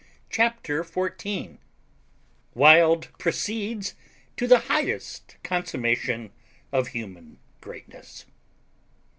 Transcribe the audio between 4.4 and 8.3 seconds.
THE HIGHEST CONSUMMATION OF HUMAN GREATNESS.